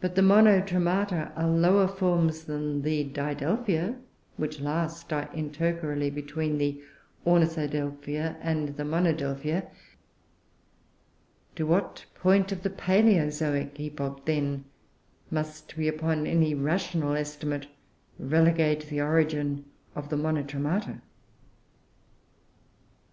But 0.00 0.14
the 0.14 0.22
Monotremata 0.22 1.32
are 1.34 1.48
lower 1.48 1.88
forms 1.88 2.44
than 2.44 2.82
the 2.82 3.02
Didelphia 3.04 3.98
which 4.36 4.60
last 4.60 5.12
are 5.12 5.28
intercalary 5.34 6.10
between 6.10 6.58
the 6.58 6.80
Ornithodelphia 7.26 8.36
and 8.40 8.76
the 8.76 8.84
Monodelphia. 8.84 9.66
To 11.56 11.66
what 11.66 12.06
point 12.14 12.52
of 12.52 12.62
the 12.62 12.70
Palaeozoic 12.70 13.80
epoch, 13.80 14.24
then, 14.26 14.64
must 15.32 15.76
we, 15.76 15.88
upon 15.88 16.28
any 16.28 16.54
rational 16.54 17.14
estimate, 17.16 17.66
relegate 18.20 18.86
the 18.88 19.00
origin 19.00 19.64
of 19.96 20.08
the 20.08 20.14
_Monotremata? 20.16 21.00